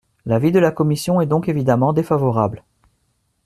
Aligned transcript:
L’avis 0.25 0.51
de 0.51 0.57
la 0.57 0.71
commission 0.71 1.21
est 1.21 1.27
donc 1.27 1.47
évidemment 1.47 1.93
défavorable. 1.93 2.63